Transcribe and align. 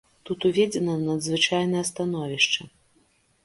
Тут 0.29 0.47
уведзена 0.47 0.95
надзвычайнае 1.03 1.85
становішча. 1.93 2.61